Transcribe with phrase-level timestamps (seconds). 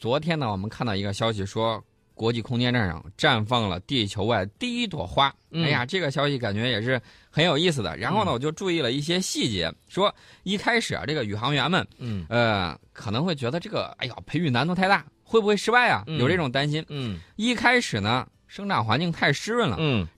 [0.00, 5.30] 昨天呢，我们看到一个消息说，国际空间站上绽放了地球外第一朵花。
[5.50, 7.94] 嗯哎呀，这个消息感觉也是很有意思的。
[7.98, 16.02] 然后呢，嗯我就注意了一些细节，说一开始啊，这个宇航员们嗯呃可能会觉得这个哎呀培育难度太大，会不会失败啊？
[16.06, 16.82] 嗯有这种担心。
[16.88, 20.08] 嗯一开始呢，生长环境太湿润了，嗯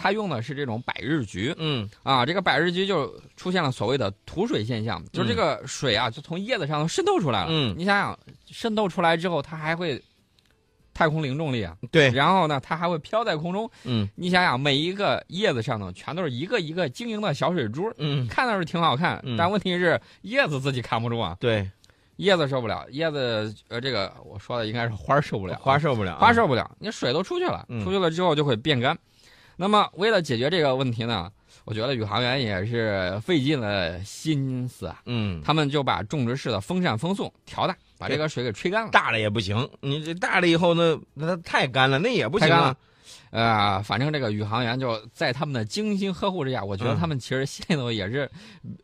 [0.00, 1.54] 它用的是这种百日菊。
[1.58, 1.88] 嗯。
[2.02, 7.48] 啊，这个百日菊就出现了所谓的吐水现象，就是这个水啊就从叶子上头渗透出来了。
[7.50, 7.74] 嗯。
[7.76, 10.02] 你想想，渗透出来之后，它还会
[10.94, 13.70] 太空零重力啊，对，然后呢，它还会飘在空中。
[13.84, 14.08] 嗯。
[14.14, 18.26] 你想想，每一个叶子上头全都是一个一个晶莹的小水珠，嗯。
[18.26, 19.36] 看倒是挺好看，嗯。
[19.36, 21.70] 但问题是叶子自己看不住啊，对，
[22.16, 27.84] 叶子受不了，叶子呃这个我说的应该是花受不了，花受不了，花受不了，你水都出去了，嗯。
[27.84, 28.98] 出去了之后就会变干。
[29.60, 31.30] 那么为了解决这个问题呢，
[31.66, 38.90] 我觉得宇航员也是费尽了心思啊，嗯，他们就把种植室的风扇风速调大，把这个水给吹干了。
[38.90, 42.76] 大了也不行，你这大了以后呢，那它太干了，那也不行啊太干了。
[43.32, 48.30] 呃，反正这个宇航员就在他们的精心呵护之下，我觉得嗯他们其实心里头也是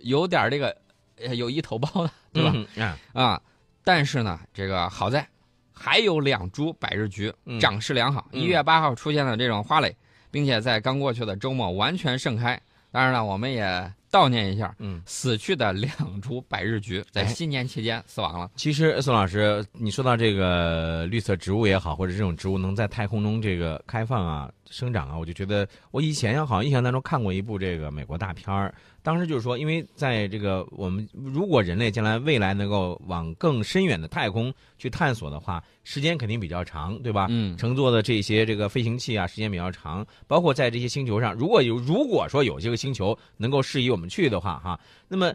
[0.00, 0.76] 有点这个
[1.18, 2.52] 呃有一头包的，对吧？
[2.54, 2.84] 嗯？
[2.84, 3.42] 啊，啊，
[3.82, 5.26] 但是呢，这个好在
[5.72, 9.96] 还有两株百日菊嗯长势良好，嗯一月八号出现了这种花蕾，
[10.36, 12.60] 并且在刚过去的周末完全盛开。
[12.92, 15.00] 当然了，我们也悼念一下嗯。
[15.06, 18.50] 死去的两株百日菊，在哎新年期间死亡了。
[18.56, 37.26] 其实宋老师，你说到这个绿色植物也好，或者这种植物能在太空中这个开放啊、生长啊，我就觉得我以前好像印象当中看过一部这个美国大片儿，当时就是说，因为在这个我们如果人类将来未来能够往更深远的太空去探索的话，时间肯定比较长，对吧？
[37.30, 45.32] 嗯，乘坐的这些这个飞行器啊，时间比较长，包括在这些星球上，如果有如果说有些个星球能够适宜我们去的话，哈，那么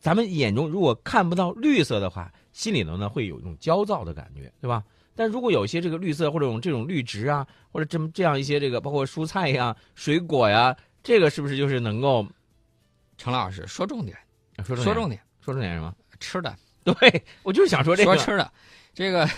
[0.00, 4.82] 咱们眼中如果看不到绿色的话，心里头呢会有一种焦躁的感觉，对吧？
[5.14, 12.26] 但如果有一些这个绿色或者这种这种绿植啊，或者这么这样一些这个包括蔬菜呀、水果呀，这个是不是就是能够
[13.16, 14.18] 陈老师说重点，
[14.58, 15.94] 说重点说重点，说重点什么？
[16.18, 18.52] 吃的，对我就是想说这个说吃的，
[18.92, 19.28] 这个。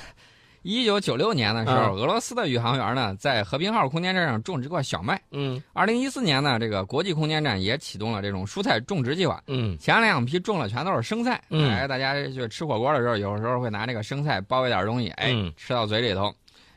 [0.62, 5.20] 一九九六年的时候，嗯俄罗斯的宇航员呢，在和平号空间站上种植过小麦。
[5.30, 9.42] 嗯二零一四年呢，这个国际空间站也启动了这种蔬菜种植计划。
[9.46, 16.32] 嗯前两批种的全都是生菜，嗯哎，大家就吃火锅的时候，有时候会拿这个生菜包一点东西，哎，嗯吃到嘴里头，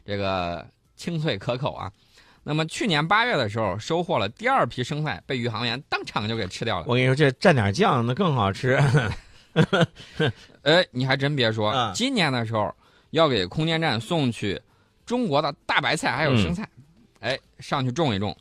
[0.05, 1.91] 这个清脆可口啊。
[2.47, 6.85] 那么去年八月的时候，收获了第二批生菜，被宇航员当场就给吃掉了。
[6.87, 8.79] 我跟你说，这蘸点酱那更好吃。
[10.61, 12.71] 哎， 你还真别说，嗯今年的时候
[13.15, 14.61] 要给空间站送去
[15.05, 16.67] 中国的大白菜还有生菜，
[17.21, 18.35] 哎，上去种一种。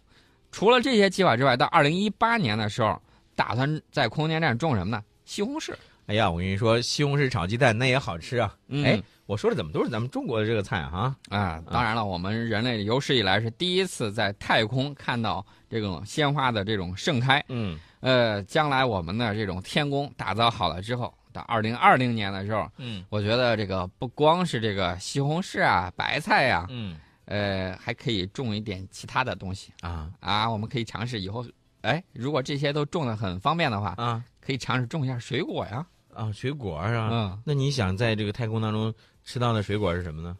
[0.51, 3.01] 除了这些计划之外，到二零一八年的时候，
[3.37, 5.01] 打算在空间站种什么呢？
[5.25, 5.73] 西红柿。
[6.07, 8.53] 哎呀，我跟你说，西红柿炒鸡蛋那也好吃啊。
[8.67, 11.15] 嗯、哎，我说的怎么都是咱们中国的这个菜啊？
[11.29, 17.43] 啊，当然了，我们人类有史以来是第一次在太空看到这种鲜花的这种盛开。
[17.49, 30.49] 嗯呃，将来我们的这种天宫打造好了之后，到二零二零年的时候，嗯我觉得这个不光是这个西红柿啊、白菜呀、嗯呃，还可以种一点其他的东西啊啊。
[30.49, 31.45] 我们可以尝试以后，
[31.83, 35.85] 哎，如果这些都种的很方便的话，啊可以尝试种一下水果呀。
[36.15, 37.09] 啊，水果啊。
[37.11, 40.37] 嗯，那你想在这个太空当中吃到的水果是什么呢？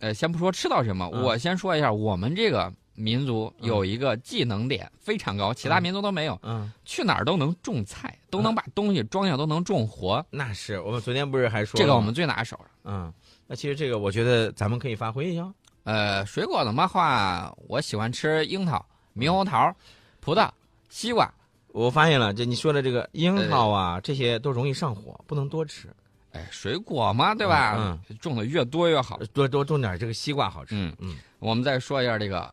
[0.00, 12.58] 呃，先不说吃到什么，嗯我先说一下我们这个民族有一个技能点非常高，其他民族都没有，嗯，去哪儿都能种菜，都能把东西装下，都能种活，那是我们昨天不是还说这个我们最拿手。
[12.84, 13.12] 嗯，
[13.46, 15.50] 那其实这个我觉得咱们可以发挥一下。
[15.84, 18.84] 呃，水果的话，我喜欢吃樱桃、
[19.16, 19.74] 猕猴桃、
[20.20, 20.50] 葡萄、
[20.90, 21.32] 西瓜。
[21.68, 25.88] 我发现了，这你说的这个樱桃啊，这些都容易上火，不能多吃，
[26.32, 27.76] 哎，水果嘛，对吧？
[27.78, 29.18] 嗯种的越多越好。
[29.32, 30.74] 多多种点这个西瓜好吃。
[30.74, 30.94] 嗯。
[30.98, 32.52] 嗯，我们再说一下这个，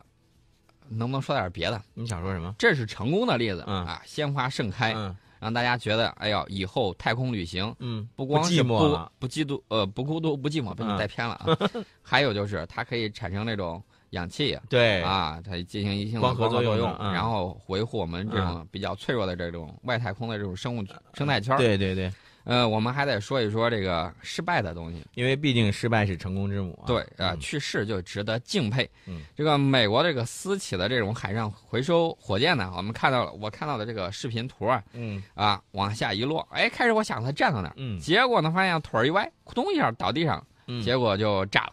[0.88, 1.80] 能不能说点别的？
[1.94, 2.54] 你想说什么？
[2.58, 11.46] 这是成功的例子、嗯啊，鲜花盛开，嗯让大家觉得，哎呦，以后太空旅行嗯，不光是寂寞不不嫉妒，呃，不孤独不寂寞，被你嗯带偏了啊。
[12.02, 13.80] 还有就是它可以产生那种
[14.10, 20.82] 氧气对啊，它进行一定的光合合作用，作用嗯然后维护我们这种比较脆弱的这种外太空的这种生物
[21.12, 21.58] 生态圈儿。
[21.58, 22.10] 对对对，
[22.46, 25.04] 呃，我们还得说一说这个失败的东西。
[25.14, 26.86] 因为毕竟失败是成功之母啊。
[26.86, 28.88] 对啊、嗯去世就值得敬佩。
[29.06, 41.72] 嗯，这个美国这个私企的这种海上回收火箭呢，我们看到了，我看到的这个视频图啊，嗯啊，往下一落，哎，开始我想它站到那儿，嗯结果呢，发现腿儿一歪，扑通一下倒地上，嗯，结果就炸了。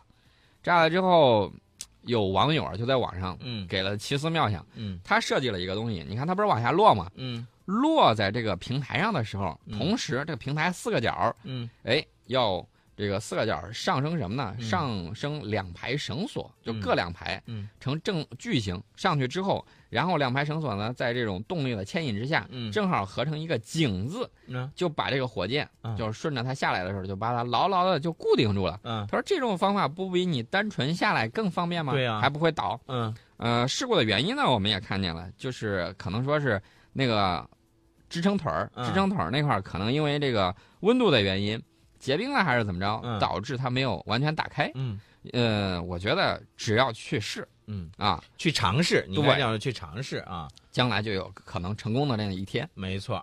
[0.63, 1.53] 炸了之后，
[2.01, 7.11] 有网友啊就在网上嗯给了奇思妙想，嗯他设计了一个东西，你看他不是往下落吗？
[7.15, 9.77] 嗯落在这个平台上的时候，嗯。
[9.77, 11.69] 同时这个平台四个角儿，嗯。
[11.83, 12.65] 哎，要
[12.95, 14.55] 这个四个角上升什么呢？
[14.59, 14.63] 嗯。
[14.63, 16.79] 上升两排绳索，就嗯。
[16.81, 17.69] 各两排，嗯。
[17.79, 22.71] 成正矩形上去之后，然后两排绳索呢，在这种动力的牵引之下，嗯。
[22.71, 24.69] 正好合成一个井字，嗯。
[24.75, 25.95] 就把这个火箭，嗯。
[25.95, 28.79] 就是顺着它下来的时候，就把它牢牢的就固定住了。
[28.83, 29.07] 嗯。
[29.09, 31.93] 他说这种方法不比你单纯下来更方便吗？
[31.93, 32.19] 对啊。
[32.21, 32.79] 还不会倒。
[32.87, 33.15] 嗯。
[33.37, 36.61] 呃，事故的原因呢，我们也看见了，就是可能说是
[36.93, 37.45] 那个
[38.09, 41.61] 支撑腿儿，嗯支撑腿儿那块儿可能因为这个温度的原因
[41.99, 44.71] 结冰了，还是怎么着，嗯导致它没有完全打开。
[44.75, 44.99] 嗯
[45.31, 52.69] 呃，我觉得只要去试嗯，啊，去尝试，你对刚讲的去尝试啊，将来就有可能成功的那一天。
[52.73, 53.21] 没错。